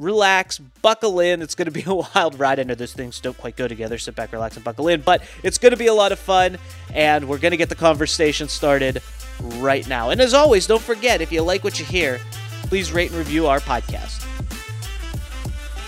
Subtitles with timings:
[0.00, 1.42] relax, buckle in.
[1.42, 2.58] It's going to be a wild ride.
[2.58, 3.98] I know those things don't quite go together.
[3.98, 6.58] Sit back, relax, and buckle in, but it's going to be a lot of fun,
[6.92, 9.02] and we're going to get the conversation started
[9.56, 10.10] right now.
[10.10, 12.20] And as always, don't forget if you like what you hear,
[12.64, 14.26] please rate and review our podcast.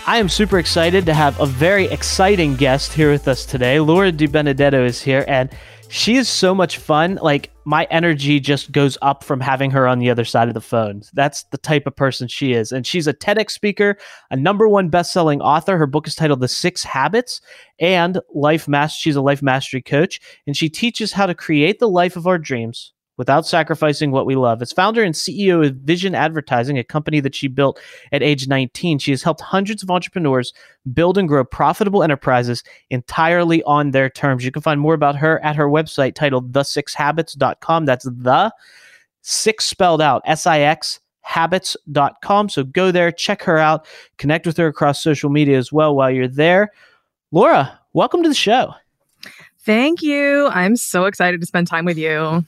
[0.05, 3.79] I am super excited to have a very exciting guest here with us today.
[3.79, 5.49] Laura Di Benedetto is here, and
[5.93, 7.19] she is so much fun.
[7.21, 10.59] Like my energy just goes up from having her on the other side of the
[10.59, 11.03] phone.
[11.13, 12.71] That's the type of person she is.
[12.71, 13.97] And she's a TEDx speaker,
[14.31, 15.77] a number one best-selling author.
[15.77, 17.41] Her book is titled The Six Habits
[17.79, 18.99] and Life Master.
[18.99, 22.39] She's a life mastery coach, and she teaches how to create the life of our
[22.39, 24.61] dreams without sacrificing what we love.
[24.61, 27.79] As founder and CEO of Vision Advertising, a company that she built
[28.11, 30.53] at age 19, she has helped hundreds of entrepreneurs
[30.93, 34.43] build and grow profitable enterprises entirely on their terms.
[34.43, 37.85] You can find more about her at her website titled the6habits.com.
[37.85, 38.53] That's the
[39.21, 42.49] six spelled out, S I X habits.com.
[42.49, 43.85] So go there, check her out,
[44.17, 46.71] connect with her across social media as well while you're there.
[47.31, 48.73] Laura, welcome to the show.
[49.65, 50.47] Thank you.
[50.47, 52.45] I'm so excited to spend time with you.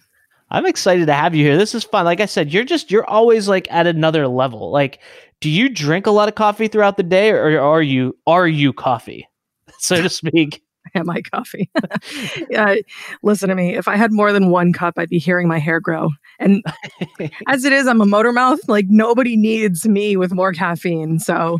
[0.52, 1.58] I'm excited to have you here.
[1.58, 2.06] This is fun.
[2.06, 4.72] Like I said, you're just you're always like at another level.
[4.72, 5.00] Like,
[5.42, 8.72] do you drink a lot of coffee throughout the day, or are you are you
[8.74, 9.28] coffee,
[9.80, 10.62] so to speak?
[10.96, 11.70] Am I coffee?
[12.50, 12.76] yeah,
[13.24, 13.76] listen to me.
[13.76, 16.10] If I had more than one cup, I'd be hearing my hair grow.
[16.40, 16.64] And
[17.48, 18.60] as it is, I'm a motor mouth.
[18.68, 21.18] Like nobody needs me with more caffeine.
[21.20, 21.60] So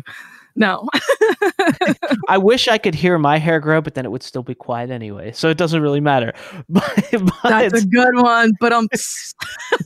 [0.56, 0.88] no.
[2.28, 4.90] I wish I could hear my hair grow, but then it would still be quiet
[4.90, 5.32] anyway.
[5.32, 6.32] So it doesn't really matter.
[6.68, 8.52] But, but That's a good one.
[8.60, 8.88] But um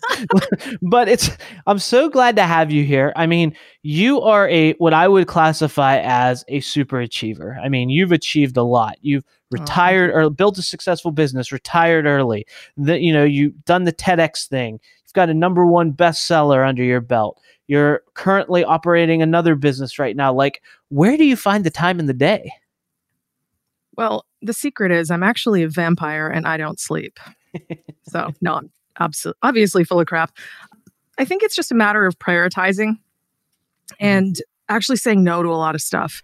[0.83, 1.31] but it's
[1.67, 3.13] I'm so glad to have you here.
[3.17, 7.59] I mean, you are a what I would classify as a super achiever.
[7.63, 8.97] I mean, you've achieved a lot.
[9.03, 12.47] You've retired or built a successful business, retired early.
[12.77, 14.81] That you know, you've done the TEDx thing.
[15.11, 17.41] You've got a number one bestseller under your belt
[17.71, 20.33] you're currently operating another business right now.
[20.33, 22.53] Like, where do you find the time in the day?
[23.97, 27.21] Well, the secret is I'm actually a vampire and I don't sleep.
[28.09, 30.33] so, no, I'm obs- obviously full of crap.
[31.17, 33.95] I think it's just a matter of prioritizing mm-hmm.
[34.01, 36.23] and actually saying no to a lot of stuff.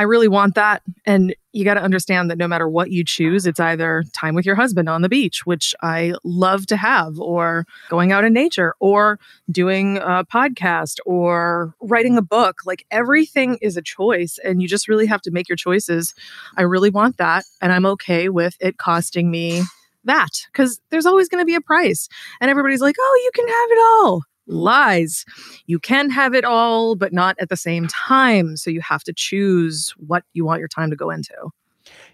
[0.00, 0.80] I really want that.
[1.04, 4.46] And you got to understand that no matter what you choose, it's either time with
[4.46, 8.74] your husband on the beach, which I love to have, or going out in nature,
[8.80, 12.60] or doing a podcast, or writing a book.
[12.64, 16.14] Like everything is a choice, and you just really have to make your choices.
[16.56, 17.44] I really want that.
[17.60, 19.64] And I'm okay with it costing me
[20.04, 22.08] that because there's always going to be a price.
[22.40, 25.24] And everybody's like, oh, you can have it all lies.
[25.66, 28.56] You can have it all, but not at the same time.
[28.56, 31.34] So you have to choose what you want your time to go into.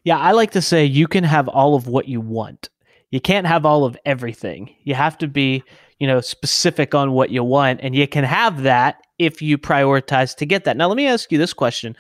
[0.05, 2.71] Yeah, I like to say you can have all of what you want.
[3.11, 4.75] You can't have all of everything.
[4.85, 5.63] You have to be,
[5.99, 10.37] you know, specific on what you want and you can have that if you prioritize
[10.37, 10.77] to get that.
[10.77, 11.97] Now let me ask you this question.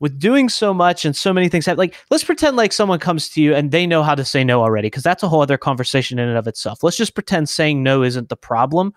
[0.00, 3.40] With doing so much and so many things, like let's pretend like someone comes to
[3.40, 6.18] you and they know how to say no already, because that's a whole other conversation
[6.18, 6.82] in and of itself.
[6.82, 8.94] Let's just pretend saying no isn't the problem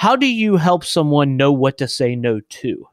[0.00, 2.88] how do you help someone know what to say no to?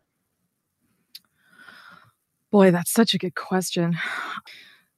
[2.52, 3.98] Boy, that's such a good question.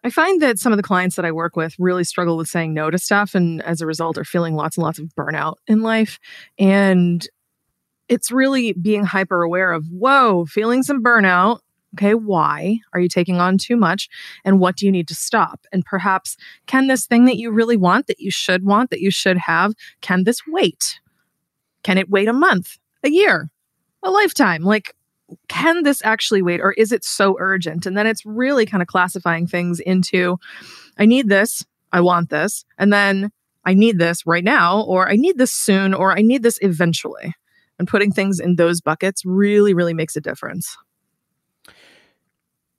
[0.03, 2.73] I find that some of the clients that I work with really struggle with saying
[2.73, 5.83] no to stuff and as a result are feeling lots and lots of burnout in
[5.83, 6.17] life.
[6.57, 7.27] And
[8.07, 11.59] it's really being hyper aware of, whoa, feeling some burnout.
[11.93, 14.09] Okay, why are you taking on too much?
[14.43, 15.59] And what do you need to stop?
[15.71, 19.11] And perhaps, can this thing that you really want, that you should want, that you
[19.11, 20.99] should have, can this wait?
[21.83, 23.49] Can it wait a month, a year,
[24.03, 24.63] a lifetime?
[24.63, 24.95] Like,
[25.47, 27.85] can this actually wait or is it so urgent?
[27.85, 30.37] And then it's really kind of classifying things into
[30.97, 33.31] I need this, I want this, and then
[33.65, 37.33] I need this right now, or I need this soon, or I need this eventually.
[37.77, 40.75] And putting things in those buckets really, really makes a difference.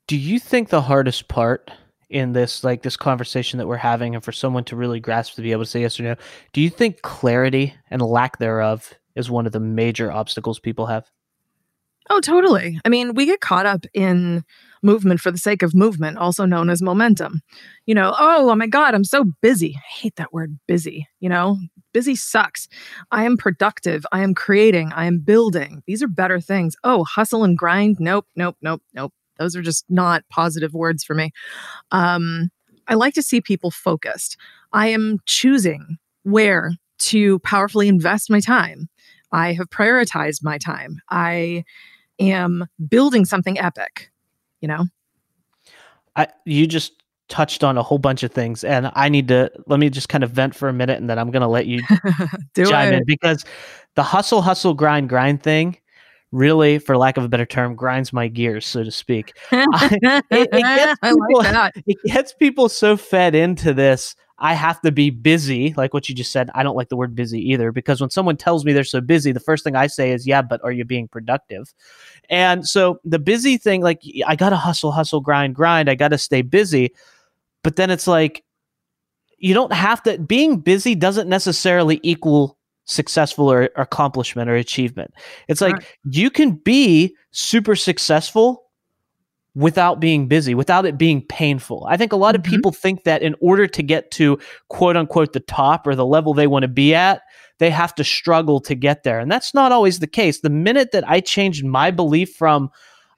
[0.06, 1.70] Do you think the hardest part
[2.10, 5.42] in this like this conversation that we're having and for someone to really grasp to
[5.42, 6.16] be able to say yes or no.
[6.52, 11.10] Do you think clarity and lack thereof is one of the major obstacles people have?
[12.10, 12.80] Oh totally.
[12.84, 14.44] I mean we get caught up in
[14.82, 17.42] movement for the sake of movement also known as momentum.
[17.86, 19.76] You know oh, oh my god i'm so busy.
[19.76, 21.58] I hate that word busy you know?
[21.92, 22.68] Busy sucks.
[23.10, 24.06] I am productive.
[24.12, 24.92] I am creating.
[24.92, 25.82] I am building.
[25.86, 26.76] These are better things.
[26.84, 27.98] Oh hustle and grind?
[28.00, 31.32] Nope nope nope nope those are just not positive words for me.
[31.90, 32.50] Um,
[32.86, 34.36] I like to see people focused.
[34.72, 38.88] I am choosing where to powerfully invest my time.
[39.32, 40.98] I have prioritized my time.
[41.08, 41.64] I
[42.18, 44.10] am building something epic,
[44.60, 44.86] you know?
[46.16, 46.92] I, you just
[47.28, 50.24] touched on a whole bunch of things and I need to let me just kind
[50.24, 51.80] of vent for a minute and then I'm going to let you
[52.56, 52.96] chime it.
[52.96, 53.44] in because
[53.94, 55.78] the hustle hustle grind grind thing
[56.32, 59.36] really, for lack of a better term, grinds my gears, so to speak.
[59.52, 64.14] it, it, gets people, like it gets people so fed into this.
[64.42, 66.50] I have to be busy, like what you just said.
[66.54, 69.32] I don't like the word busy either because when someone tells me they're so busy,
[69.32, 71.74] the first thing I say is, Yeah, but are you being productive?
[72.30, 75.90] And so the busy thing, like, I got to hustle, hustle, grind, grind.
[75.90, 76.94] I got to stay busy.
[77.62, 78.42] But then it's like,
[79.36, 82.56] you don't have to, being busy doesn't necessarily equal
[82.90, 85.14] successful or, accomplishment or achievement.
[85.48, 85.84] It's like right.
[86.04, 88.64] you can be super successful
[89.54, 91.86] without being busy, without it being painful.
[91.88, 92.46] I think a lot mm-hmm.
[92.46, 94.38] of people think that in order to get to
[94.68, 97.22] quote unquote the top or the level they want to be at,
[97.58, 99.18] they have to struggle to get there.
[99.18, 100.40] And that's not always the case.
[100.40, 102.70] The minute that I changed my belief from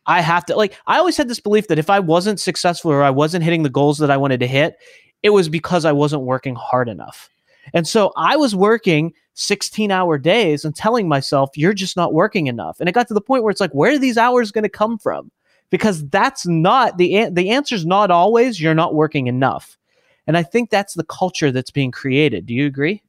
[0.07, 3.05] I have to like I always had this belief that if I wasn't successful or
[3.05, 4.75] I wasn't hitting the goals that I wanted to hit,
[5.23, 7.31] it was because I wasn't working hard enough.
[7.73, 12.47] And so I was working 16 hour days and telling myself, you're just not working
[12.47, 12.81] enough.
[12.81, 14.69] And it got to the point where it's like, where are these hours going to
[14.69, 15.31] come from?
[15.71, 19.79] Because that's not the, the answer is not always you're not working enough.
[20.27, 22.47] And I think that's the culture that's being created.
[22.47, 23.03] Do you agree?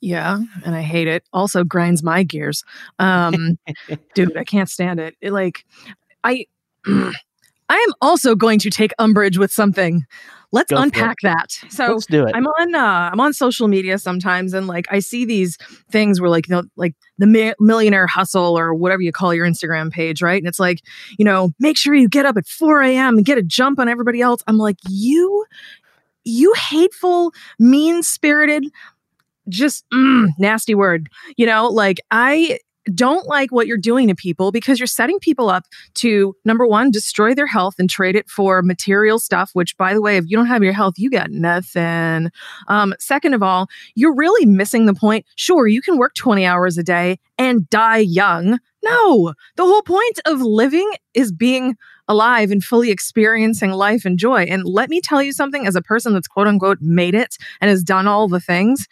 [0.00, 1.24] Yeah, and I hate it.
[1.32, 2.62] Also grinds my gears.
[2.98, 3.58] Um,
[4.14, 5.16] dude, I can't stand it.
[5.22, 5.64] it like,
[6.22, 6.46] I,
[6.86, 7.12] I
[7.70, 10.04] am also going to take umbrage with something
[10.54, 11.50] let's Go unpack that.
[11.68, 12.32] So let's do it.
[12.34, 15.58] I'm on uh, I'm on social media sometimes, and like I see these
[15.90, 19.46] things where like you know like the mi- millionaire hustle or whatever you call your
[19.46, 20.40] Instagram page, right?
[20.40, 20.80] And it's like
[21.18, 23.16] you know make sure you get up at 4 a.m.
[23.16, 24.42] and get a jump on everybody else.
[24.46, 25.44] I'm like you,
[26.22, 28.64] you hateful, mean spirited
[29.48, 32.58] just mm, nasty word you know like i
[32.92, 35.64] don't like what you're doing to people because you're setting people up
[35.94, 40.02] to number one destroy their health and trade it for material stuff which by the
[40.02, 42.30] way if you don't have your health you got nothing.
[42.68, 45.24] Um, second of all you're really missing the point.
[45.36, 48.58] Sure you can work 20 hours a day and die young.
[48.82, 51.76] No the whole point of living is being
[52.06, 54.42] alive and fully experiencing life and joy.
[54.42, 57.70] And let me tell you something as a person that's quote unquote made it and
[57.70, 58.86] has done all the things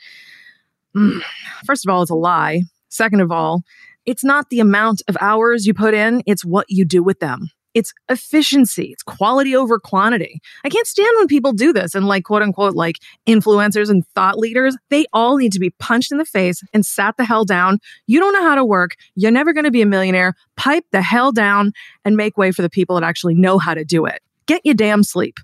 [0.94, 1.20] mm,
[1.64, 2.62] first of all it's a lie
[2.92, 3.62] Second of all,
[4.04, 7.48] it's not the amount of hours you put in, it's what you do with them.
[7.74, 10.40] It's efficiency, it's quality over quantity.
[10.62, 12.96] I can't stand when people do this and, like, quote unquote, like
[13.26, 17.16] influencers and thought leaders, they all need to be punched in the face and sat
[17.16, 17.78] the hell down.
[18.06, 18.96] You don't know how to work.
[19.14, 20.34] You're never going to be a millionaire.
[20.56, 21.72] Pipe the hell down
[22.04, 24.20] and make way for the people that actually know how to do it.
[24.44, 25.38] Get your damn sleep.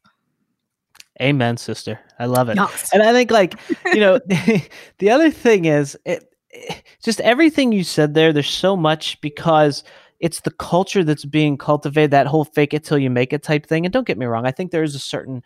[1.23, 1.99] Amen, sister.
[2.19, 2.57] I love it.
[2.57, 2.91] Yes.
[2.93, 3.55] And I think, like,
[3.87, 4.21] you know,
[4.99, 6.29] the other thing is, it,
[7.03, 9.85] just everything you said there there's so much because
[10.21, 13.65] it's the culture that's being cultivated that whole fake it till you make it type
[13.67, 13.87] thing.
[13.87, 15.43] And don't get me wrong i think there is a certain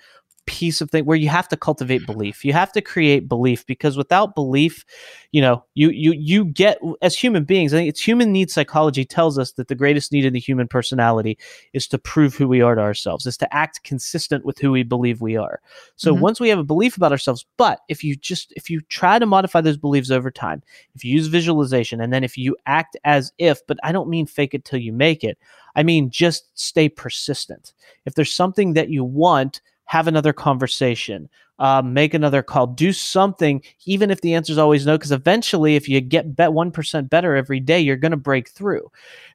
[0.47, 2.45] piece of thing where you have to cultivate belief.
[2.45, 4.85] You have to create belief because without belief,
[5.31, 7.73] you know, you you you get as human beings.
[7.73, 10.67] I think it's human need psychology tells us that the greatest need in the human
[10.67, 11.39] personality
[11.73, 14.83] is to prove who we are to ourselves, is to act consistent with who we
[14.83, 15.61] believe we are.
[15.97, 16.23] So mm-hmm.
[16.23, 19.27] once we have a belief about ourselves, but if you just if you try to
[19.27, 20.63] modify those beliefs over time,
[20.95, 24.27] if you use visualization and then if you act as if, but I don't mean
[24.27, 25.39] fake it till you make it.
[25.77, 27.73] I mean just stay persistent.
[28.07, 29.61] If there's something that you want
[29.93, 34.87] have another conversation, uh, make another call, do something, even if the answer is always
[34.87, 38.49] no, because eventually, if you get bet 1% better every day, you're going to break
[38.49, 38.91] through.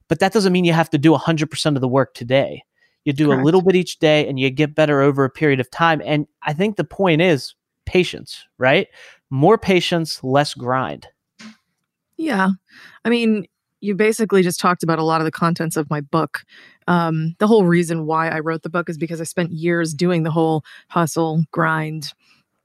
[0.08, 2.64] But that doesn't mean you have to do 100% of the work today.
[3.04, 3.40] You do Correct.
[3.40, 6.02] a little bit each day and you get better over a period of time.
[6.04, 7.54] And I think the point is
[7.86, 8.88] patience, right?
[9.30, 11.08] More patience, less grind.
[12.18, 12.50] Yeah.
[13.06, 13.46] I mean,
[13.82, 16.44] you basically just talked about a lot of the contents of my book.
[16.88, 20.24] Um, the whole reason why I wrote the book is because I spent years doing
[20.24, 22.14] the whole hustle, grind,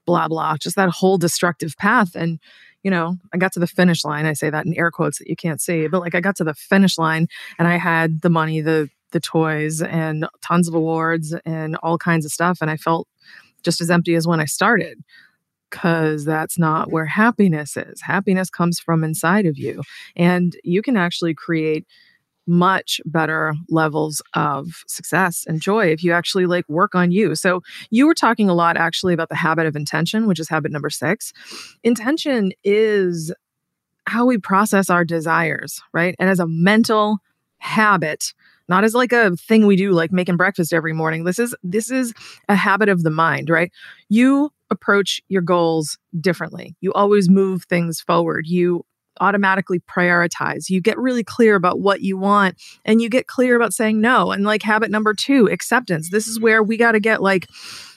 [0.05, 2.15] blah, blah, just that whole destructive path.
[2.15, 2.39] And,
[2.83, 4.25] you know, I got to the finish line.
[4.25, 6.43] I say that in air quotes that you can't see, but like I got to
[6.43, 7.27] the finish line
[7.59, 12.25] and I had the money, the the toys and tons of awards and all kinds
[12.25, 12.57] of stuff.
[12.61, 13.07] And I felt
[13.61, 15.03] just as empty as when I started
[15.73, 17.99] because that's not where happiness is.
[18.01, 19.81] Happiness comes from inside of you.
[20.15, 21.87] And you can actually create
[22.45, 27.33] much better levels of success and joy if you actually like work on you.
[27.33, 30.71] So you were talking a lot actually about the habit of intention, which is habit
[30.71, 31.33] number 6.
[31.83, 33.33] Intention is
[34.05, 36.15] how we process our desires, right?
[36.19, 37.17] And as a mental
[37.57, 38.33] habit,
[38.67, 41.23] not as like a thing we do like making breakfast every morning.
[41.23, 42.13] This is this is
[42.47, 43.71] a habit of the mind, right?
[44.09, 46.75] You approach your goals differently.
[46.81, 48.45] You always move things forward.
[48.47, 48.85] You
[49.21, 50.69] automatically prioritize.
[50.69, 54.31] You get really clear about what you want and you get clear about saying no.
[54.31, 56.09] And like habit number 2, acceptance.
[56.09, 56.43] This is mm-hmm.
[56.43, 57.47] where we got to get like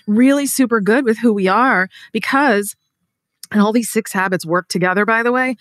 [0.07, 2.77] really super good with who we are because
[3.51, 5.57] and all these six habits work together by the way.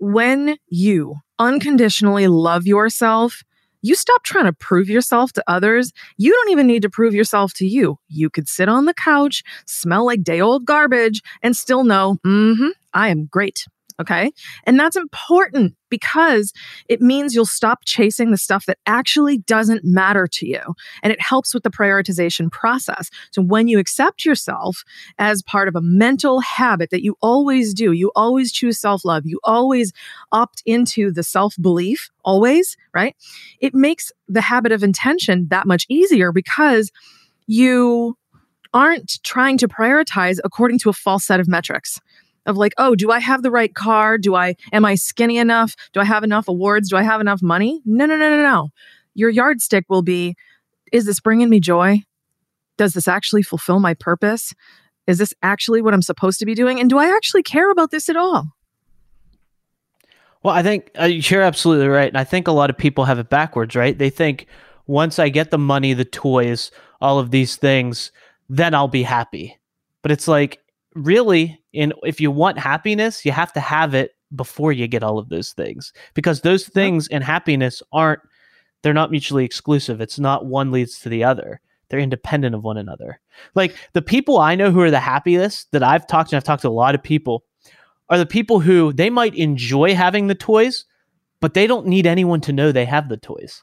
[0.00, 3.42] When you unconditionally love yourself,
[3.82, 5.92] you stop trying to prove yourself to others.
[6.16, 7.98] You don't even need to prove yourself to you.
[8.08, 12.56] You could sit on the couch, smell like day old garbage, and still know, mm
[12.56, 13.66] hmm, I am great.
[14.00, 14.30] Okay.
[14.64, 16.52] And that's important because
[16.88, 20.60] it means you'll stop chasing the stuff that actually doesn't matter to you.
[21.02, 23.10] And it helps with the prioritization process.
[23.32, 24.84] So when you accept yourself
[25.18, 29.26] as part of a mental habit that you always do, you always choose self love,
[29.26, 29.92] you always
[30.30, 33.16] opt into the self belief, always, right?
[33.60, 36.92] It makes the habit of intention that much easier because
[37.48, 38.16] you
[38.74, 41.98] aren't trying to prioritize according to a false set of metrics
[42.46, 44.18] of like, oh, do I have the right car?
[44.18, 45.74] Do I am I skinny enough?
[45.92, 46.90] Do I have enough awards?
[46.90, 47.80] Do I have enough money?
[47.84, 48.68] No, no, no, no, no.
[49.14, 50.36] Your yardstick will be
[50.92, 52.02] is this bringing me joy?
[52.76, 54.54] Does this actually fulfill my purpose?
[55.06, 56.80] Is this actually what I'm supposed to be doing?
[56.80, 58.52] And do I actually care about this at all?
[60.42, 62.08] Well, I think uh, you're absolutely right.
[62.08, 63.98] And I think a lot of people have it backwards, right?
[63.98, 64.46] They think
[64.86, 68.12] once I get the money, the toys, all of these things,
[68.48, 69.58] then I'll be happy.
[70.02, 70.60] But it's like
[71.04, 75.18] really in if you want happiness you have to have it before you get all
[75.18, 78.20] of those things because those things and happiness aren't
[78.82, 80.00] they're not mutually exclusive.
[80.00, 81.60] It's not one leads to the other.
[81.88, 83.20] They're independent of one another.
[83.54, 86.44] Like the people i know who are the happiest that i've talked to and i've
[86.44, 87.44] talked to a lot of people
[88.10, 90.84] are the people who they might enjoy having the toys
[91.40, 93.62] but they don't need anyone to know they have the toys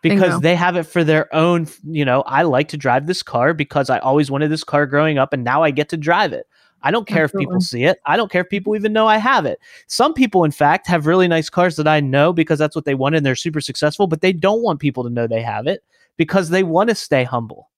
[0.00, 3.52] because they have it for their own you know i like to drive this car
[3.52, 6.46] because i always wanted this car growing up and now i get to drive it
[6.82, 7.44] I don't care Absolutely.
[7.44, 8.00] if people see it.
[8.06, 9.58] I don't care if people even know I have it.
[9.86, 12.94] Some people, in fact, have really nice cars that I know because that's what they
[12.94, 15.84] want and they're super successful, but they don't want people to know they have it
[16.16, 17.68] because they want to stay humble.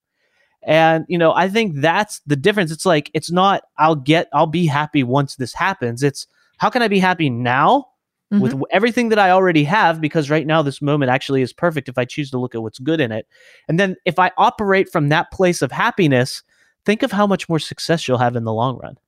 [0.62, 2.70] And, you know, I think that's the difference.
[2.70, 6.04] It's like, it's not, I'll get, I'll be happy once this happens.
[6.04, 6.28] It's,
[6.58, 7.88] how can I be happy now
[8.32, 8.40] mm-hmm.
[8.40, 10.00] with everything that I already have?
[10.00, 12.78] Because right now, this moment actually is perfect if I choose to look at what's
[12.78, 13.26] good in it.
[13.68, 16.44] And then if I operate from that place of happiness,
[16.84, 18.98] think of how much more success you'll have in the long run.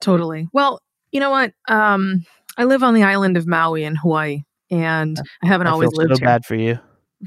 [0.00, 0.48] Totally.
[0.52, 0.80] Well,
[1.12, 1.52] you know what?
[1.68, 2.24] Um,
[2.56, 6.10] I live on the island of Maui in Hawaii, and I haven't I always lived
[6.12, 6.26] so here.
[6.26, 6.78] bad for you,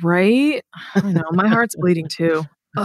[0.01, 0.63] right?
[0.95, 2.43] I know my heart's bleeding too.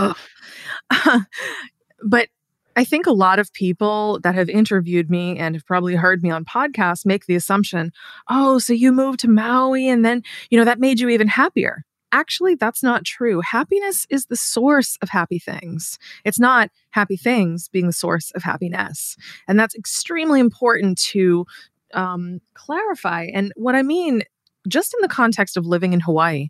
[2.04, 2.28] but
[2.76, 6.30] I think a lot of people that have interviewed me and have probably heard me
[6.30, 7.92] on podcasts make the assumption,
[8.28, 11.84] oh, so you moved to Maui and then, you know, that made you even happier
[12.14, 13.40] actually, that's not true.
[13.40, 15.98] Happiness is the source of happy things.
[16.24, 19.16] It's not happy things being the source of happiness.
[19.48, 21.44] And that's extremely important to
[21.92, 23.24] um, clarify.
[23.34, 24.22] And what I mean,
[24.68, 26.48] just in the context of living in Hawaii,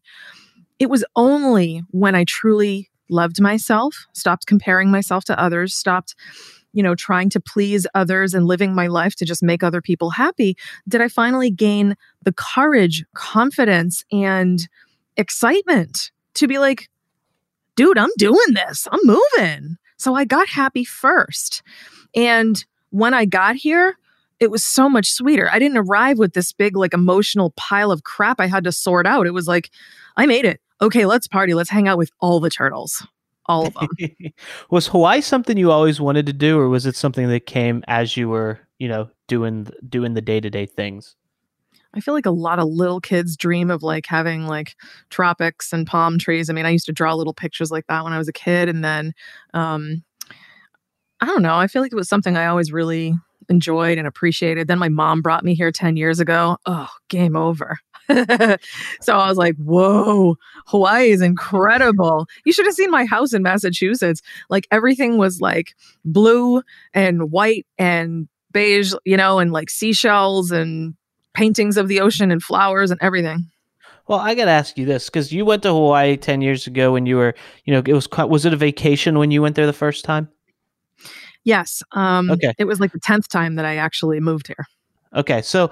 [0.79, 6.15] it was only when I truly loved myself, stopped comparing myself to others, stopped
[6.75, 10.11] you know, trying to please others and living my life to just make other people
[10.11, 10.57] happy,
[10.89, 11.95] did I finally gain
[12.25, 14.69] the courage, confidence, and
[15.17, 16.89] excitement to be like,
[17.77, 19.77] dude, I'm doing this, I'm moving.
[19.97, 21.63] So I got happy first.
[22.15, 23.97] And when I got here,
[24.41, 25.49] it was so much sweeter.
[25.51, 29.07] I didn't arrive with this big, like, emotional pile of crap I had to sort
[29.07, 29.27] out.
[29.27, 29.71] It was like,
[30.17, 30.61] I made it.
[30.81, 31.55] Okay, let's party.
[31.55, 33.07] Let's hang out with all the turtles.
[33.47, 33.89] All of them.
[34.71, 38.17] was Hawaii something you always wanted to do, or was it something that came as
[38.17, 41.15] you were, you know, doing doing the day to day things?
[41.95, 44.77] I feel like a lot of little kids dream of like having like
[45.11, 46.51] tropics and palm trees.
[46.51, 48.69] I mean, I used to draw little pictures like that when I was a kid.
[48.69, 49.13] And then,
[49.55, 50.03] um,
[51.21, 53.15] I don't know, I feel like it was something I always really
[53.49, 54.67] enjoyed and appreciated.
[54.69, 56.57] Then my mom brought me here 10 years ago.
[56.67, 57.79] Oh, game over.
[58.09, 60.37] so I was like, whoa,
[60.67, 62.27] Hawaii is incredible.
[62.45, 64.21] You should have seen my house in Massachusetts.
[64.51, 65.75] Like everything was like
[66.05, 70.95] blue and white and beige, you know, and like seashells and
[71.35, 73.51] paintings of the ocean and flowers and everything.
[74.07, 76.93] Well, I got to ask you this because you went to Hawaii 10 years ago
[76.93, 79.67] when you were, you know, it was was it a vacation when you went there
[79.67, 80.29] the first time?
[81.45, 81.83] Yes.
[81.93, 82.55] Um, okay.
[82.59, 84.67] It was like the 10th time that I actually moved here.
[85.15, 85.43] Okay.
[85.43, 85.71] So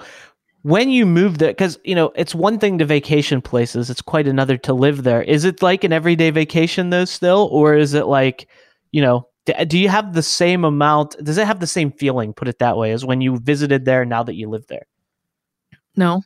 [0.61, 4.27] when you moved there, because, you know, it's one thing to vacation places, it's quite
[4.27, 5.21] another to live there.
[5.21, 7.49] Is it like an everyday vacation though still?
[7.51, 8.47] Or is it like,
[8.91, 9.27] you know,
[9.67, 11.17] do you have the same amount?
[11.23, 14.05] Does it have the same feeling, put it that way, as when you visited there
[14.05, 14.85] now that you live there?
[15.95, 16.23] No.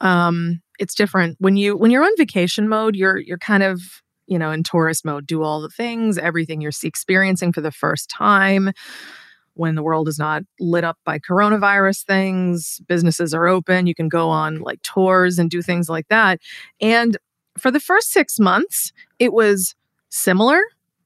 [0.00, 1.36] Um, it's different.
[1.40, 3.80] When you when you're on vacation mode you're you're kind of
[4.26, 8.08] you know in tourist mode do all the things everything you're experiencing for the first
[8.10, 8.72] time.
[9.54, 14.08] When the world is not lit up by coronavirus things businesses are open you can
[14.08, 16.40] go on like tours and do things like that.
[16.80, 17.16] And
[17.58, 19.74] for the first 6 months it was
[20.10, 20.60] similar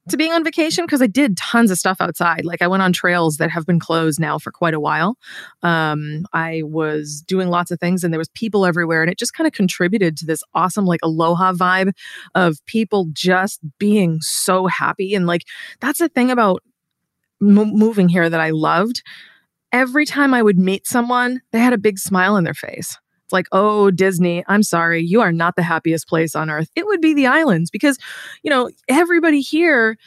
[0.09, 2.45] to being on vacation because I did tons of stuff outside.
[2.45, 5.17] Like I went on trails that have been closed now for quite a while.
[5.61, 9.33] Um, I was doing lots of things and there was people everywhere and it just
[9.33, 11.93] kind of contributed to this awesome like aloha vibe
[12.35, 15.15] of people just being so happy.
[15.15, 15.43] And like
[15.79, 16.61] that's the thing about
[17.41, 19.03] m- moving here that I loved.
[19.71, 22.97] Every time I would meet someone, they had a big smile on their face
[23.33, 26.69] like, oh, Disney, I'm sorry, you are not the happiest place on earth.
[26.75, 27.97] It would be the islands because,
[28.43, 29.97] you know, everybody here,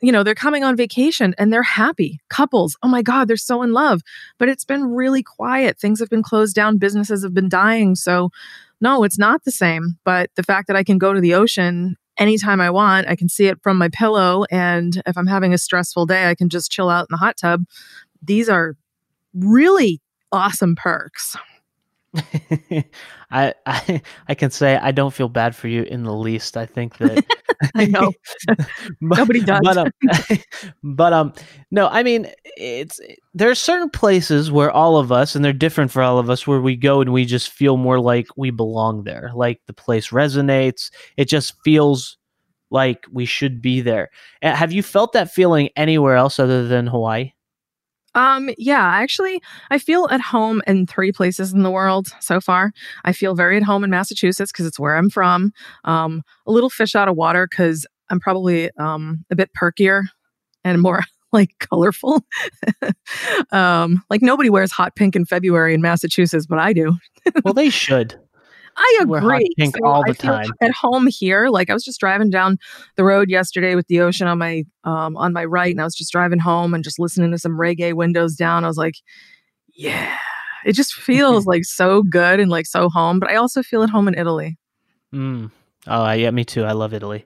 [0.00, 2.20] you know, they're coming on vacation and they're happy.
[2.28, 4.02] Couples, oh my God, they're so in love.
[4.38, 5.78] But it's been really quiet.
[5.78, 7.94] Things have been closed down, businesses have been dying.
[7.94, 8.30] So,
[8.80, 9.98] no, it's not the same.
[10.04, 13.28] But the fact that I can go to the ocean anytime I want, I can
[13.28, 14.44] see it from my pillow.
[14.50, 17.36] And if I'm having a stressful day, I can just chill out in the hot
[17.36, 17.64] tub.
[18.22, 18.74] These are
[19.34, 20.00] really
[20.32, 21.36] awesome perks.
[23.30, 26.56] I, I I can say I don't feel bad for you in the least.
[26.56, 27.24] I think that
[27.74, 28.12] I know
[28.46, 29.60] but, nobody does.
[29.62, 29.90] But um,
[30.82, 31.32] but um,
[31.70, 33.00] no, I mean it's
[33.34, 36.46] there are certain places where all of us, and they're different for all of us,
[36.46, 39.30] where we go and we just feel more like we belong there.
[39.34, 40.90] Like the place resonates.
[41.16, 42.16] It just feels
[42.70, 44.10] like we should be there.
[44.42, 47.32] Have you felt that feeling anywhere else other than Hawaii?
[48.16, 52.72] Um, yeah, actually, I feel at home in three places in the world so far.
[53.04, 55.52] I feel very at home in Massachusetts because it's where I'm from.
[55.84, 60.04] Um, a little fish out of water because I'm probably um, a bit perkier
[60.64, 61.02] and more
[61.32, 62.24] like colorful.
[63.52, 66.96] um, like nobody wears hot pink in February in Massachusetts, but I do.
[67.44, 68.18] well, they should.
[68.76, 69.48] I agree.
[69.56, 70.50] Pink so all the time.
[70.60, 72.58] At home here, like I was just driving down
[72.96, 75.94] the road yesterday with the ocean on my um, on my right, and I was
[75.94, 78.64] just driving home and just listening to some reggae windows down.
[78.64, 78.96] I was like,
[79.74, 80.16] yeah,
[80.64, 83.18] it just feels like so good and like so home.
[83.18, 84.58] But I also feel at home in Italy.
[85.14, 85.50] Mm.
[85.86, 86.64] Oh, yeah, me too.
[86.64, 87.24] I love Italy.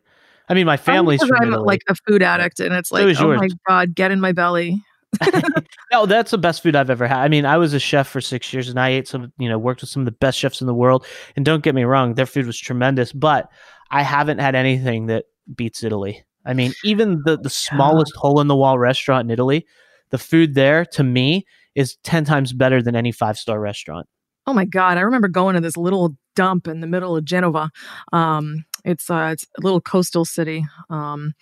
[0.48, 1.64] I mean, my family's from I'm Italy.
[1.66, 4.82] like a food addict, and it's like, so oh my god, get in my belly.
[5.92, 7.18] no, that's the best food I've ever had.
[7.18, 9.58] I mean, I was a chef for six years and I ate some, you know,
[9.58, 11.06] worked with some of the best chefs in the world.
[11.36, 13.50] And don't get me wrong, their food was tremendous, but
[13.90, 16.24] I haven't had anything that beats Italy.
[16.46, 18.20] I mean, even the, the smallest yeah.
[18.20, 19.66] hole in the wall restaurant in Italy,
[20.10, 21.44] the food there to me
[21.74, 24.06] is 10 times better than any five star restaurant.
[24.46, 24.96] Oh my God.
[24.96, 27.70] I remember going to this little dump in the middle of Genova.
[28.12, 30.64] Um, it's, uh, it's a little coastal city.
[30.88, 31.34] Um,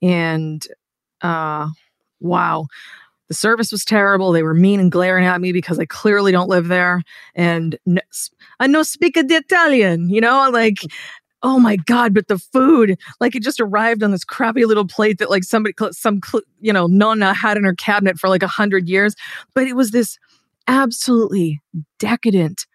[0.00, 0.66] and
[1.20, 1.68] uh,
[2.20, 2.66] wow
[3.28, 4.32] the service was terrible.
[4.32, 7.02] They were mean and glaring at me because I clearly don't live there.
[7.34, 8.00] And no,
[8.60, 10.92] I no speak the Italian, you know, like, mm.
[11.42, 15.18] oh my God, but the food, like it just arrived on this crappy little plate
[15.18, 16.20] that like somebody, some,
[16.60, 19.14] you know, nonna had in her cabinet for like a hundred years.
[19.54, 20.18] But it was this
[20.68, 21.60] absolutely
[21.98, 22.66] decadent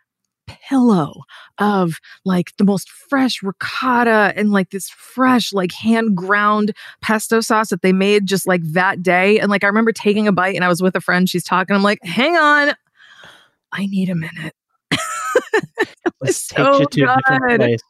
[0.47, 1.21] pillow
[1.59, 7.69] of like the most fresh ricotta and like this fresh like hand ground pesto sauce
[7.69, 10.63] that they made just like that day and like i remember taking a bite and
[10.63, 12.73] i was with a friend she's talking i'm like hang on
[13.71, 14.55] i need a minute
[14.91, 17.17] it so takes you to good.
[17.27, 17.81] a different place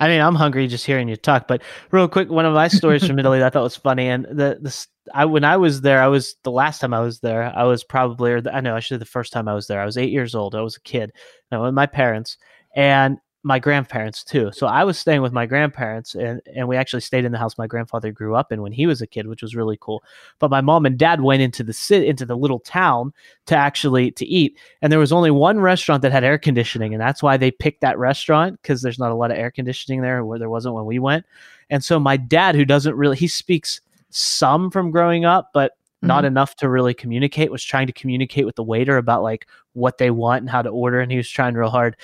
[0.00, 1.48] I mean, I'm hungry just hearing you talk.
[1.48, 4.24] But real quick, one of my stories from Italy that I thought was funny, and
[4.24, 7.44] the the I when I was there, I was the last time I was there,
[7.56, 9.66] I was probably, or the, I know I should say the first time I was
[9.66, 10.54] there, I was eight years old.
[10.54, 12.38] I was a kid, you know, with my parents,
[12.74, 14.50] and my grandparents too.
[14.52, 17.56] So I was staying with my grandparents and, and we actually stayed in the house
[17.56, 20.02] my grandfather grew up in when he was a kid, which was really cool.
[20.38, 23.12] But my mom and dad went into the city into the little town
[23.46, 24.58] to actually to eat.
[24.82, 26.92] And there was only one restaurant that had air conditioning.
[26.92, 30.02] And that's why they picked that restaurant because there's not a lot of air conditioning
[30.02, 31.24] there where there wasn't when we went.
[31.70, 36.18] And so my dad, who doesn't really he speaks some from growing up, but not
[36.18, 36.26] mm-hmm.
[36.26, 40.10] enough to really communicate, was trying to communicate with the waiter about like what they
[40.10, 41.00] want and how to order.
[41.00, 41.96] And he was trying real hard.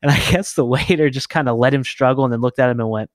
[0.00, 2.70] And I guess the waiter just kind of let him struggle and then looked at
[2.70, 3.10] him and went,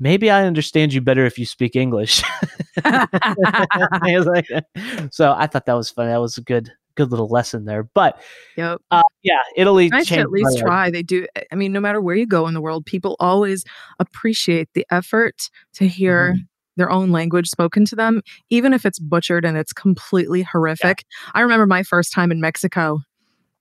[0.00, 2.20] Maybe I understand you better if you speak English.
[2.84, 4.48] like,
[5.10, 6.10] so I thought that was funny.
[6.10, 7.84] That was a good good little lesson there.
[7.84, 8.20] But
[8.56, 8.80] Yep.
[8.90, 10.90] uh, yeah, Italy Nice at least try.
[10.90, 11.26] They do.
[11.50, 13.64] I mean, no matter where you go in the world, people always
[14.00, 16.42] appreciate the effort to hear Mm-hmm.
[16.76, 21.04] Their own language spoken to them, even if it's butchered and it's completely horrific.
[21.34, 23.00] I remember my first time in Mexico.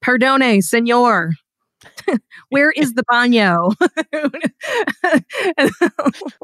[0.03, 1.31] Perdone, senor.
[2.49, 3.73] Where is the baño?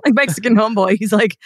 [0.06, 1.38] Like Mexican homeboy, he's like,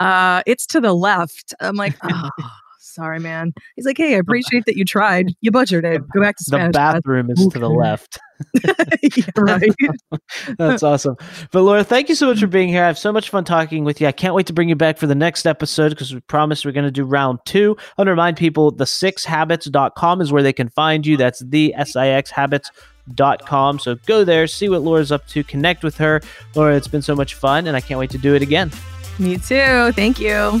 [0.00, 1.54] uh, it's to the left.
[1.60, 2.30] I'm like, oh,
[2.78, 3.52] sorry, man.
[3.76, 5.34] He's like, hey, I appreciate that you tried.
[5.40, 6.02] You butchered it.
[6.10, 6.72] Go back to The Spanish.
[6.74, 8.18] bathroom is to the left.
[8.64, 9.72] yeah, right.
[10.58, 11.16] That's awesome.
[11.50, 12.84] But Laura, thank you so much for being here.
[12.84, 14.06] I have so much fun talking with you.
[14.06, 16.72] I can't wait to bring you back for the next episode because we promised we're
[16.72, 17.76] going to do round two.
[17.80, 21.16] I want to remind people the sixhabits.com is where they can find you.
[21.16, 23.78] That's the S-I-X habits.com.
[23.80, 26.20] So go there, see what Laura's up to, connect with her.
[26.54, 28.70] Laura, it's been so much fun and I can't wait to do it again.
[29.18, 29.90] Me too.
[29.92, 30.60] Thank you.